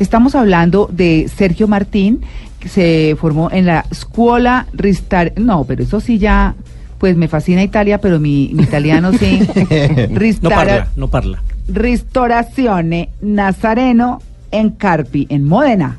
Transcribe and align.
Estamos 0.00 0.34
hablando 0.34 0.88
de 0.90 1.30
Sergio 1.32 1.68
Martín, 1.68 2.22
que 2.58 2.70
se 2.70 3.16
formó 3.20 3.50
en 3.52 3.66
la 3.66 3.84
Scuola 3.94 4.66
Ristar... 4.72 5.34
No, 5.36 5.64
pero 5.64 5.82
eso 5.82 6.00
sí 6.00 6.18
ya... 6.18 6.54
Pues 6.98 7.16
me 7.16 7.28
fascina 7.28 7.62
Italia, 7.62 7.98
pero 7.98 8.18
mi, 8.18 8.50
mi 8.52 8.62
italiano 8.62 9.12
sí. 9.12 9.40
No 10.42 10.50
parla, 10.50 10.88
no 10.96 11.08
parla. 11.08 11.42
Ristorazione 11.66 13.08
Nazareno 13.22 14.20
en 14.50 14.70
Carpi, 14.70 15.26
en 15.30 15.44
Módena. 15.44 15.98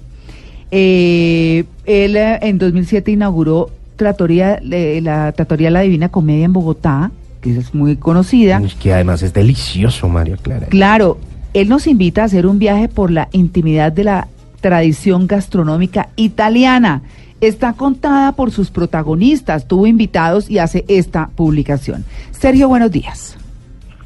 Eh, 0.70 1.66
él 1.86 2.16
eh, 2.16 2.40
en 2.42 2.58
2007 2.58 3.12
inauguró 3.12 3.72
Trattoria, 3.96 4.60
eh, 4.72 5.00
la 5.02 5.32
Trattoria 5.32 5.72
La 5.72 5.82
Divina 5.82 6.10
Comedia 6.10 6.46
en 6.46 6.54
Bogotá, 6.54 7.12
que 7.42 7.58
es 7.58 7.74
muy 7.74 7.98
conocida. 7.98 8.62
Es 8.64 8.76
que 8.76 8.94
además 8.94 9.24
es 9.24 9.34
delicioso, 9.34 10.08
María 10.08 10.38
Clara. 10.38 10.68
Claro, 10.68 11.18
él 11.54 11.70
nos 11.70 11.88
invita 11.88 12.22
a 12.22 12.26
hacer 12.26 12.46
un 12.46 12.60
viaje 12.60 12.88
por 12.88 13.12
la 13.12 13.28
intimidad 13.32 13.92
de 13.92 14.06
la 14.06 14.28
tradición 14.62 15.28
gastronómica 15.28 16.10
italiana. 16.16 17.02
Está 17.42 17.74
contada 17.74 18.34
por 18.34 18.52
sus 18.52 18.70
protagonistas, 18.70 19.68
tuvo 19.68 19.88
invitados 19.88 20.50
y 20.50 20.60
hace 20.60 20.86
esta 20.88 21.30
publicación. 21.36 22.06
Sergio, 22.32 22.68
buenos 22.68 22.92
días. 22.92 23.38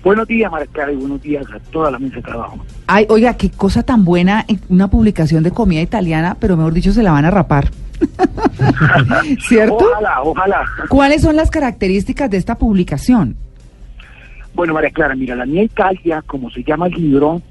Buenos 0.04 0.28
días, 0.28 0.52
María 0.52 0.68
Clara, 0.68 0.92
y 0.92 0.96
buenos 0.96 1.22
días 1.22 1.46
a 1.54 1.60
toda 1.72 1.92
la 1.92 2.00
mesa 2.00 2.18
de 2.18 2.22
trabajo. 2.22 2.60
Ay, 2.88 3.08
oiga, 3.10 3.34
qué 3.36 3.50
cosa 3.50 3.84
tan 3.84 4.06
buena, 4.06 4.46
una 4.70 4.88
publicación 4.88 5.44
de 5.44 5.52
comida 5.52 5.82
italiana, 5.82 6.38
pero 6.40 6.56
mejor 6.56 6.74
dicho, 6.74 6.94
se 6.94 7.02
la 7.02 7.12
van 7.12 7.26
a 7.26 7.32
rapar. 7.32 7.72
¿Cierto? 9.48 9.78
Ojalá, 9.78 10.22
ojalá. 10.22 10.66
¿Cuáles 10.90 11.22
son 11.24 11.36
las 11.36 11.50
características 11.50 12.30
de 12.30 12.38
esta 12.38 12.56
publicación? 12.56 13.36
Bueno, 14.56 14.74
María 14.74 14.90
Clara, 14.90 15.16
mira, 15.16 15.36
la 15.36 15.46
mía 15.46 15.64
Italia, 15.64 16.24
como 16.26 16.50
se 16.50 16.64
llama 16.64 16.88
el 16.88 16.94
libro, 16.94 17.42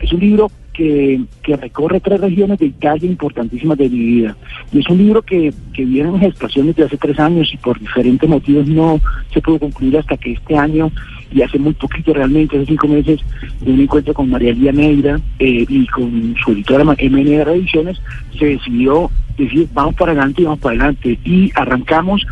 es 0.00 0.10
un 0.10 0.20
libro 0.20 0.50
que, 0.72 1.20
que 1.42 1.54
recorre 1.54 2.00
tres 2.00 2.18
regiones 2.18 2.58
de 2.58 2.66
Italia 2.66 3.10
importantísimas 3.10 3.76
de 3.76 3.90
mi 3.90 3.98
vida. 3.98 4.36
Y 4.72 4.78
es 4.78 4.88
un 4.88 4.96
libro 4.96 5.20
que, 5.20 5.52
que 5.74 5.84
viene 5.84 6.08
en 6.08 6.20
gestación 6.20 6.68
desde 6.68 6.84
hace 6.84 6.96
tres 6.96 7.18
años 7.18 7.52
y 7.52 7.58
por 7.58 7.78
diferentes 7.78 8.26
motivos 8.26 8.66
no 8.66 8.98
se 9.34 9.42
pudo 9.42 9.58
concluir 9.58 9.98
hasta 9.98 10.16
que 10.16 10.32
este 10.32 10.56
año, 10.56 10.90
y 11.30 11.42
hace 11.42 11.58
muy 11.58 11.74
poquito 11.74 12.14
realmente, 12.14 12.56
hace 12.56 12.66
cinco 12.66 12.88
meses, 12.88 13.20
de 13.60 13.72
un 13.72 13.80
encuentro 13.80 14.14
con 14.14 14.30
María 14.30 14.54
Lía 14.54 14.72
Neira 14.72 15.20
eh, 15.38 15.66
y 15.68 15.86
con 15.88 16.34
su 16.42 16.52
editora 16.52 16.84
MN 16.84 17.50
Ediciones, 17.50 18.00
se 18.38 18.46
decidió 18.46 19.10
decir, 19.36 19.68
vamos 19.74 19.94
para 19.94 20.12
adelante 20.12 20.40
y 20.40 20.44
vamos 20.44 20.60
para 20.60 20.74
adelante. 20.74 21.18
Y 21.22 21.52
arrancamos 21.54 22.24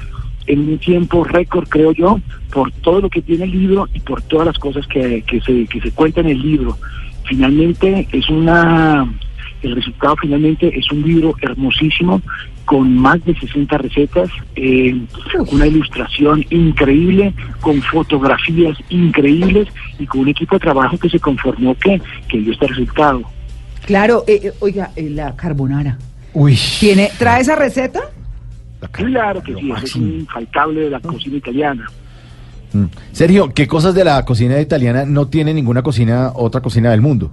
en 0.48 0.60
un 0.60 0.78
tiempo 0.78 1.24
récord, 1.24 1.68
creo 1.68 1.92
yo, 1.92 2.20
por 2.52 2.72
todo 2.72 3.00
lo 3.02 3.10
que 3.10 3.22
tiene 3.22 3.44
el 3.44 3.52
libro 3.52 3.88
y 3.94 4.00
por 4.00 4.22
todas 4.22 4.46
las 4.46 4.58
cosas 4.58 4.86
que, 4.86 5.22
que, 5.22 5.41
se, 5.41 5.66
que 5.66 5.80
se 5.80 5.91
cuentan 5.92 6.27
en 6.27 6.32
el 6.32 6.42
libro. 6.42 6.77
Finalmente 7.24 8.08
es 8.10 8.28
una, 8.30 9.06
el 9.62 9.76
resultado 9.76 10.16
finalmente 10.20 10.76
es 10.76 10.91
un 10.91 11.02
libro 11.02 11.34
hermosísimo 11.42 12.22
con 12.64 12.96
más 12.96 13.24
de 13.24 13.34
60 13.34 13.78
recetas, 13.78 14.30
eh, 14.56 14.94
una 15.52 15.66
ilustración 15.66 16.44
increíble, 16.50 17.32
con 17.60 17.81
fotografías 17.82 18.76
increíbles 18.91 19.69
y 19.98 20.06
con 20.06 20.20
un 20.20 20.28
equipo 20.28 20.56
de 20.56 20.60
trabajo 20.60 20.98
que 20.98 21.08
se 21.08 21.19
conformó 21.19 21.75
que, 21.76 22.00
que 22.28 22.38
dio 22.38 22.53
este 22.53 22.66
resultado. 22.66 23.22
Claro, 23.87 24.25
eh, 24.26 24.41
eh, 24.44 24.53
oiga, 24.60 24.91
eh, 24.97 25.08
la 25.08 25.34
carbonara. 25.34 25.97
Uy. 26.34 26.58
¿Tiene, 26.78 27.10
¿Trae 27.19 27.41
esa 27.41 27.56
receta? 27.56 28.00
Claro 28.93 29.43
que 29.43 29.55
sí, 29.55 29.71
eso 29.71 29.84
es 29.84 29.97
un 29.97 30.12
infaltable 30.21 30.83
de 30.83 30.91
la 30.91 31.00
cocina 31.00 31.37
italiana. 31.37 31.87
Mm. 32.72 32.84
Sergio, 33.12 33.53
¿qué 33.55 33.66
cosas 33.66 33.94
de 33.94 34.05
la 34.05 34.25
cocina 34.25 34.61
italiana 34.61 35.05
no 35.05 35.28
tiene 35.28 35.55
ninguna 35.55 35.83
cocina, 35.83 36.33
otra 36.34 36.61
cocina 36.61 36.91
del 36.91 37.00
mundo? 37.00 37.31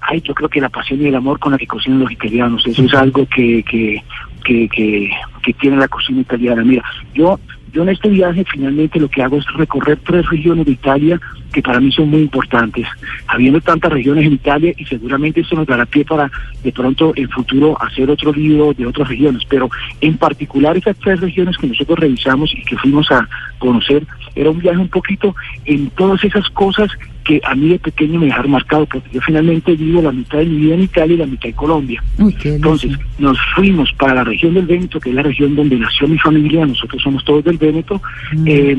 Ay, 0.00 0.20
yo 0.20 0.34
creo 0.34 0.48
que 0.48 0.60
la 0.60 0.68
pasión 0.68 1.00
y 1.00 1.06
el 1.06 1.14
amor 1.14 1.38
con 1.38 1.52
la 1.52 1.58
que 1.58 1.66
cocinan 1.66 2.00
los 2.00 2.12
italianos, 2.12 2.64
eso 2.66 2.82
es 2.82 2.94
algo 2.94 3.26
que, 3.26 3.64
que, 3.64 4.02
que, 4.44 4.68
que, 4.68 5.10
que 5.42 5.52
tiene 5.54 5.76
la 5.76 5.88
cocina 5.88 6.20
italiana. 6.20 6.62
Mira, 6.62 6.84
yo, 7.14 7.40
yo 7.76 7.82
en 7.82 7.90
este 7.90 8.08
viaje 8.08 8.42
finalmente 8.50 8.98
lo 8.98 9.06
que 9.06 9.22
hago 9.22 9.36
es 9.36 9.44
recorrer 9.54 9.98
tres 10.02 10.26
regiones 10.30 10.64
de 10.64 10.72
Italia 10.72 11.20
que 11.52 11.60
para 11.60 11.78
mí 11.78 11.92
son 11.92 12.08
muy 12.08 12.22
importantes. 12.22 12.86
Habiendo 13.26 13.60
tantas 13.60 13.92
regiones 13.92 14.24
en 14.24 14.32
Italia 14.32 14.72
y 14.78 14.86
seguramente 14.86 15.42
eso 15.42 15.56
nos 15.56 15.66
dará 15.66 15.84
pie 15.84 16.02
para 16.02 16.30
de 16.64 16.72
pronto 16.72 17.12
en 17.16 17.28
futuro 17.28 17.76
hacer 17.82 18.10
otro 18.10 18.32
libro 18.32 18.72
de 18.72 18.86
otras 18.86 19.08
regiones, 19.08 19.42
pero 19.46 19.68
en 20.00 20.16
particular 20.16 20.74
esas 20.74 20.96
tres 20.96 21.20
regiones 21.20 21.58
que 21.58 21.66
nosotros 21.66 21.98
revisamos 21.98 22.50
y 22.54 22.62
que 22.62 22.78
fuimos 22.78 23.10
a 23.10 23.28
conocer, 23.58 24.06
era 24.34 24.48
un 24.48 24.58
viaje 24.58 24.78
un 24.78 24.88
poquito 24.88 25.36
en 25.66 25.90
todas 25.90 26.24
esas 26.24 26.48
cosas 26.48 26.90
que 27.26 27.40
a 27.44 27.54
mí 27.54 27.70
de 27.70 27.78
pequeño 27.78 28.20
me 28.20 28.26
dejaron 28.26 28.52
marcado, 28.52 28.86
porque 28.86 29.10
yo 29.12 29.20
finalmente 29.20 29.74
vivo 29.74 30.00
la 30.00 30.12
mitad 30.12 30.38
de 30.38 30.46
mi 30.46 30.56
vida 30.58 30.74
en 30.74 30.82
Italia 30.82 31.14
y 31.14 31.18
la 31.18 31.26
mitad 31.26 31.48
en 31.48 31.54
Colombia. 31.54 32.02
Entonces, 32.18 32.92
nos 33.18 33.36
fuimos 33.54 33.92
para 33.94 34.14
la 34.14 34.24
región 34.24 34.54
del 34.54 34.66
Véneto, 34.66 35.00
que 35.00 35.10
es 35.10 35.14
la 35.16 35.22
región 35.22 35.56
donde 35.56 35.76
nació 35.76 36.06
mi 36.06 36.18
familia, 36.18 36.64
nosotros 36.64 37.02
somos 37.02 37.24
todos 37.24 37.44
del 37.44 37.58
Véneto. 37.58 38.00
Eh, 38.44 38.78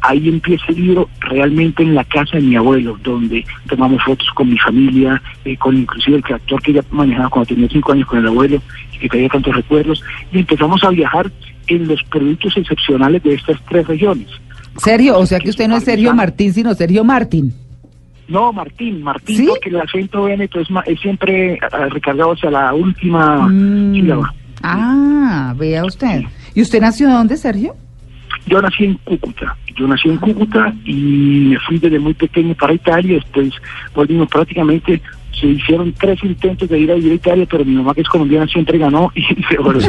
ahí 0.00 0.28
empieza 0.28 0.64
el 0.68 0.76
libro 0.76 1.08
realmente 1.20 1.82
en 1.84 1.94
la 1.94 2.04
casa 2.04 2.36
de 2.36 2.42
mi 2.42 2.56
abuelo, 2.56 2.98
donde 3.04 3.44
tomamos 3.68 4.02
fotos 4.02 4.28
con 4.34 4.50
mi 4.50 4.58
familia, 4.58 5.22
eh, 5.44 5.56
con 5.56 5.76
inclusive 5.76 6.16
el 6.16 6.24
tractor 6.24 6.60
que 6.62 6.72
ya 6.72 6.84
manejaba 6.90 7.28
cuando 7.28 7.54
tenía 7.54 7.68
cinco 7.68 7.92
años 7.92 8.08
con 8.08 8.18
el 8.18 8.26
abuelo, 8.26 8.60
y 8.92 8.98
que 8.98 9.08
traía 9.08 9.28
tantos 9.28 9.54
recuerdos, 9.54 10.02
y 10.32 10.40
empezamos 10.40 10.82
a 10.82 10.90
viajar 10.90 11.30
en 11.68 11.86
los 11.86 12.02
productos 12.04 12.56
excepcionales 12.56 13.22
de 13.22 13.34
estas 13.34 13.58
tres 13.68 13.86
regiones. 13.86 14.28
Sergio, 14.76 15.18
o 15.18 15.26
sea 15.26 15.38
que 15.38 15.50
usted 15.50 15.68
no 15.68 15.76
es 15.76 15.84
Sergio. 15.84 16.12
Martín, 16.14 16.52
sino 16.52 16.74
Sergio 16.74 17.04
Martín. 17.04 17.54
No, 18.28 18.52
Martín, 18.52 19.02
Martín, 19.02 19.36
¿Sí? 19.36 19.46
porque 19.48 19.68
el 19.68 19.80
acento 19.80 20.22
véneto 20.24 20.60
es, 20.60 20.68
es 20.86 21.00
siempre 21.00 21.58
ah, 21.72 21.86
recargado 21.90 22.32
hacia 22.32 22.50
la 22.50 22.72
última 22.74 23.48
Mm. 23.48 23.92
sílaba. 23.94 24.34
Ah, 24.62 25.54
vea 25.58 25.84
usted. 25.84 26.22
¿Y 26.54 26.62
usted 26.62 26.80
nació 26.80 27.08
de 27.08 27.14
dónde, 27.14 27.36
Sergio? 27.36 27.74
Yo 28.46 28.60
nací 28.60 28.84
en 28.84 28.94
Cúcuta, 29.04 29.56
yo 29.76 29.86
nací 29.86 30.08
en 30.08 30.16
Cúcuta 30.18 30.72
y 30.84 31.46
me 31.50 31.58
fui 31.60 31.78
desde 31.78 31.98
muy 31.98 32.12
pequeño 32.14 32.54
para 32.54 32.74
Italia, 32.74 33.14
después 33.16 33.52
volvimos 33.94 34.28
prácticamente, 34.28 35.00
se 35.38 35.46
hicieron 35.46 35.92
tres 35.92 36.22
intentos 36.22 36.68
de 36.68 36.78
ir 36.78 36.90
a 36.90 36.94
vivir 36.94 37.12
a 37.12 37.14
Italia, 37.14 37.46
pero 37.50 37.64
mi 37.64 37.74
mamá 37.74 37.94
que 37.94 38.02
es 38.02 38.08
colombiana 38.08 38.46
siempre 38.46 38.78
ganó 38.78 39.10
y 39.14 39.22
se 39.48 39.56
volvió. 39.58 39.88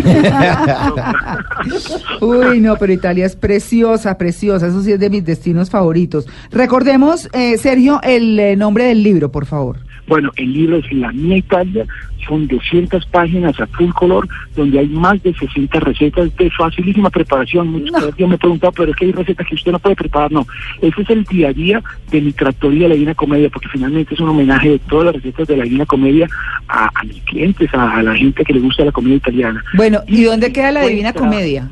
Uy, 2.22 2.60
no, 2.60 2.76
pero 2.78 2.94
Italia 2.94 3.26
es 3.26 3.36
preciosa, 3.36 4.18
preciosa. 4.18 4.68
Eso 4.68 4.82
sí 4.82 4.92
es 4.92 5.00
de 5.00 5.10
mis 5.10 5.26
destinos 5.26 5.70
favoritos. 5.70 6.28
Recordemos, 6.52 7.30
eh, 7.34 7.58
Sergio, 7.58 8.00
el 8.04 8.40
eh, 8.40 8.56
nombre 8.56 8.86
del 8.86 9.04
libro, 9.04 9.32
por 9.32 9.46
favor. 9.46 9.85
Bueno, 10.08 10.32
el 10.36 10.54
libro 10.54 10.78
es 10.78 10.92
La 10.94 11.12
Mía 11.12 11.38
Italia, 11.38 11.86
son 12.28 12.48
200 12.48 13.06
páginas 13.08 13.60
a 13.60 13.68
full 13.68 13.90
color, 13.92 14.28
donde 14.56 14.80
hay 14.80 14.88
más 14.88 15.22
de 15.24 15.34
60 15.34 15.80
recetas 15.80 16.36
de 16.38 16.50
facilísima 16.52 17.10
preparación. 17.10 17.68
Muchos 17.70 17.92
No. 17.92 18.00
colegas 18.00 18.20
me 18.20 18.26
han 18.34 18.38
preguntado, 18.38 18.74
pero 18.74 18.92
es 18.92 18.98
que 18.98 19.06
hay 19.06 19.12
recetas 19.12 19.48
que 19.48 19.56
usted 19.56 19.72
no 19.72 19.80
puede 19.80 19.96
preparar. 19.96 20.32
No, 20.32 20.46
ese 20.82 21.02
es 21.02 21.10
el 21.10 21.24
día 21.26 21.50
a 21.50 21.54
día 21.54 21.84
de 22.12 22.22
mi 22.22 22.32
tractoría 22.34 22.84
de 22.84 22.90
la 22.90 22.94
Divina 22.96 23.16
Comedia, 23.16 23.50
porque 23.50 23.68
finalmente 23.70 24.14
es 24.14 24.20
un 24.20 24.30
homenaje 24.30 24.70
de 24.72 24.80
todas 24.80 25.06
las 25.08 25.16
recetas 25.16 25.48
de 25.48 25.58
la 25.58 25.64
Divina 25.64 25.86
Comedia 25.86 26.28
a, 26.68 26.90
a 26.94 27.04
mis 27.04 27.22
clientes, 27.24 27.74
a, 27.74 27.98
a 27.98 28.04
la 28.04 28.16
gente 28.16 28.44
que 28.44 28.54
le 28.54 28.60
gusta 28.60 28.86
la 28.86 28.92
comida 28.92 29.16
italiana. 29.16 29.64
Bueno, 29.76 30.00
¿y 30.08 30.24
dónde 30.24 30.52
queda 30.52 30.72
la 30.72 30.86
Divina 30.86 31.14
Comedia? 31.14 31.70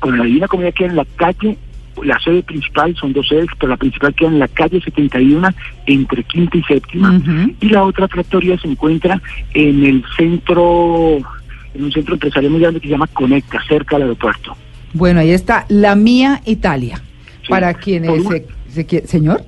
Con 0.00 0.18
la 0.18 0.24
Divina 0.24 0.48
Comedia 0.48 0.72
queda 0.72 0.88
en 0.90 0.96
la 0.96 1.06
calle, 1.16 1.56
la 2.02 2.18
sede 2.20 2.42
principal, 2.42 2.94
son 2.96 3.12
dos 3.12 3.28
sedes, 3.28 3.46
pero 3.58 3.70
la 3.70 3.76
principal 3.76 4.14
queda 4.14 4.28
en 4.28 4.38
la 4.38 4.48
calle 4.48 4.80
71, 4.80 5.48
entre 5.86 6.24
quinta 6.24 6.56
y 6.58 6.62
séptima. 6.62 7.20
Y 7.60 7.68
la 7.68 7.84
otra 7.84 8.08
tractoría 8.08 8.58
se 8.58 8.68
encuentra 8.68 9.20
en 9.52 9.84
el 9.84 10.04
centro, 10.16 11.18
en 11.74 11.84
un 11.84 11.92
centro 11.92 12.14
empresarial 12.14 12.52
muy 12.52 12.60
grande 12.60 12.80
que 12.80 12.88
se 12.88 12.92
llama 12.92 13.06
Conecta, 13.08 13.62
cerca 13.68 13.96
del 13.96 14.04
aeropuerto. 14.04 14.56
Bueno, 14.92 15.20
ahí 15.20 15.30
está, 15.30 15.66
La 15.68 15.94
Mía 15.94 16.40
Italia. 16.44 17.00
Sí. 17.42 17.48
Para 17.48 17.74
quienes 17.74 18.24
se, 18.68 18.84
se 18.86 19.06
Señor. 19.06 19.44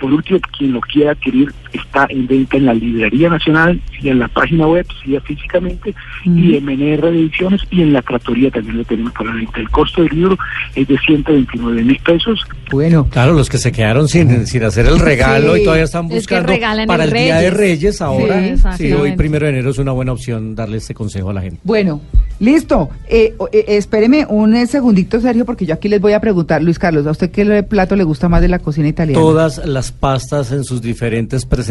Por 0.00 0.12
último, 0.12 0.40
quien 0.58 0.72
lo 0.72 0.80
quiera 0.80 1.12
adquirir 1.12 1.52
está 1.76 2.06
en 2.10 2.26
venta 2.26 2.56
en 2.56 2.66
la 2.66 2.74
Librería 2.74 3.28
Nacional 3.28 3.80
y 4.02 4.08
en 4.08 4.18
la 4.18 4.28
página 4.28 4.66
web, 4.66 4.86
sí, 5.04 5.16
físicamente, 5.24 5.94
y 6.24 6.56
en 6.56 6.64
MNR 6.64 7.08
Ediciones 7.08 7.60
y 7.70 7.82
en 7.82 7.92
la 7.92 8.02
Tratoría 8.02 8.50
también 8.50 8.78
lo 8.78 8.84
tenemos 8.84 9.12
para 9.12 9.30
la 9.30 9.36
venta. 9.36 9.60
El 9.60 9.70
costo 9.70 10.02
del 10.02 10.14
libro 10.14 10.38
es 10.74 10.86
de 10.88 10.98
129 10.98 11.82
mil 11.82 11.98
pesos. 12.04 12.40
Bueno, 12.70 13.06
Claro, 13.10 13.32
los 13.34 13.48
que 13.48 13.58
se 13.58 13.72
quedaron 13.72 14.08
sin, 14.08 14.46
sin 14.46 14.62
hacer 14.64 14.86
el 14.86 14.98
regalo 14.98 15.54
Sí. 15.54 15.60
y 15.60 15.64
todavía 15.64 15.84
están 15.84 16.10
Es 16.10 16.26
que 16.26 16.40
buscando 16.40 16.86
para 16.86 17.04
el 17.04 17.12
Día 17.12 17.38
de 17.38 17.50
Reyes. 17.50 18.00
Ahora. 18.00 18.42
Sí, 18.76 18.92
hoy 18.92 19.12
primero 19.16 19.46
de 19.46 19.52
enero 19.52 19.70
es 19.70 19.78
una 19.78 19.92
buena 19.92 20.12
opción 20.12 20.54
darle 20.54 20.78
este 20.78 20.94
consejo 20.94 21.30
a 21.30 21.34
la 21.34 21.40
gente. 21.42 21.58
bueno, 21.64 22.00
listo. 22.40 22.90
Eh, 23.08 23.34
o- 23.38 23.48
eh, 23.52 23.64
espéreme 23.68 24.26
un 24.28 24.54
eh, 24.54 24.66
segundito, 24.66 25.20
Sergio, 25.20 25.44
porque 25.44 25.64
yo 25.66 25.74
aquí 25.74 25.88
les 25.88 26.00
voy 26.00 26.12
a 26.12 26.20
preguntar, 26.20 26.62
Luis 26.62 26.78
Carlos, 26.78 27.06
¿a 27.06 27.10
usted 27.12 27.30
qué 27.30 27.62
plato 27.62 27.96
le 27.96 28.04
gusta 28.04 28.28
más 28.28 28.40
de 28.42 28.48
la 28.48 28.58
cocina 28.58 28.88
italiana? 28.88 29.18
Todas 29.18 29.64
las 29.66 29.92
pastas 29.92 30.52
en 30.52 30.64
sus 30.64 30.82
diferentes 30.82 31.46
presentaciones, 31.46 31.65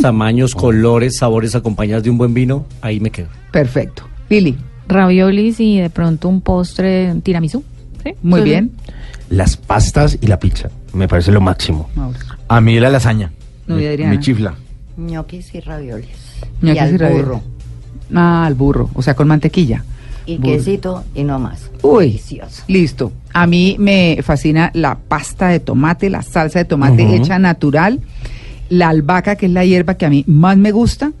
tamaños, 0.00 0.54
colores, 0.54 1.16
sabores 1.18 1.54
acompañadas 1.54 2.02
de 2.02 2.10
un 2.10 2.18
buen 2.18 2.34
vino, 2.34 2.66
ahí 2.80 3.00
me 3.00 3.10
quedo. 3.10 3.28
Perfecto. 3.50 4.04
Pili, 4.28 4.56
Raviolis 4.88 5.60
y 5.60 5.78
de 5.78 5.90
pronto 5.90 6.28
un 6.28 6.40
postre 6.40 7.10
un 7.12 7.22
tiramisú. 7.22 7.64
¿sí? 8.04 8.14
muy 8.22 8.40
sí. 8.40 8.44
bien. 8.44 8.70
Las 9.28 9.56
pastas 9.56 10.18
y 10.20 10.26
la 10.28 10.38
pizza. 10.38 10.70
Me 10.92 11.08
parece 11.08 11.32
lo 11.32 11.40
máximo. 11.40 11.88
A 12.48 12.60
mí 12.60 12.78
la 12.78 12.90
lasaña. 12.90 13.32
No, 13.66 13.74
me, 13.76 13.96
me 13.96 14.20
chifla. 14.20 14.54
ñoquis 14.96 15.52
y 15.54 15.60
ravioles. 15.60 16.08
Ñoquis 16.62 16.76
y 16.76 16.78
al 16.78 16.94
y 16.94 16.96
ravioles. 16.96 17.24
burro. 17.26 17.42
Ah, 18.14 18.46
al 18.46 18.54
burro, 18.54 18.88
o 18.94 19.02
sea, 19.02 19.14
con 19.14 19.26
mantequilla. 19.26 19.84
Y 20.26 20.38
Burro. 20.38 20.50
quesito 20.52 21.04
y 21.14 21.22
no 21.24 21.38
más. 21.38 21.70
Uy, 21.82 22.06
Delicioso. 22.06 22.62
listo. 22.68 23.12
A 23.32 23.46
mí 23.46 23.76
me 23.78 24.18
fascina 24.22 24.70
la 24.74 24.96
pasta 24.96 25.48
de 25.48 25.60
tomate, 25.60 26.08
la 26.10 26.22
salsa 26.22 26.58
de 26.60 26.64
tomate 26.64 27.14
hecha 27.16 27.38
natural, 27.38 28.00
la 28.68 28.88
albahaca, 28.88 29.36
que 29.36 29.46
es 29.46 29.52
la 29.52 29.64
hierba 29.64 29.94
que 29.94 30.06
a 30.06 30.10
mí 30.10 30.24
más 30.26 30.56
me 30.56 30.72
gusta, 30.72 31.12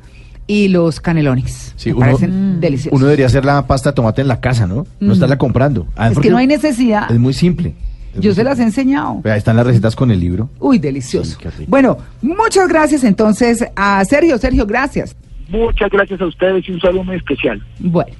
y 0.48 0.68
los 0.68 1.00
canelones. 1.00 1.72
Sí, 1.76 1.88
me 1.90 1.96
uno- 1.96 2.06
parecen 2.06 2.60
deliciosos. 2.60 2.96
Uno 2.96 3.06
debería 3.06 3.26
hacer 3.26 3.44
la 3.44 3.66
pasta 3.66 3.90
de 3.90 3.94
tomate 3.94 4.22
en 4.22 4.28
la 4.28 4.40
casa, 4.40 4.66
¿no? 4.66 4.86
No 5.00 5.08
Mm. 5.08 5.12
estarla 5.12 5.38
comprando. 5.38 5.86
Además, 5.96 6.10
es 6.10 6.14
porque 6.14 6.28
que 6.28 6.32
no 6.32 6.38
hay 6.38 6.46
necesidad. 6.46 7.10
Es 7.10 7.18
muy 7.18 7.32
simple. 7.32 7.74
Es 8.14 8.20
Yo 8.20 8.30
muy 8.30 8.34
se 8.36 8.44
las 8.44 8.58
he 8.60 8.62
enseñado. 8.62 9.20
Ahí 9.24 9.38
están 9.38 9.56
las 9.56 9.66
recetas 9.66 9.96
con 9.96 10.10
el 10.10 10.20
libro. 10.20 10.48
Uy, 10.60 10.78
delicioso. 10.78 11.36
Sí, 11.56 11.64
bueno, 11.66 11.98
muchas 12.22 12.68
gracias 12.68 13.02
entonces 13.04 13.64
a 13.74 14.04
Sergio. 14.04 14.38
Sergio, 14.38 14.64
gracias. 14.66 15.16
Muchas 15.48 15.90
gracias 15.90 16.20
a 16.20 16.26
ustedes 16.26 16.68
y 16.68 16.72
un 16.72 16.80
saludo 16.80 17.04
muy 17.04 17.16
especial. 17.16 17.62
Bueno. 17.80 18.10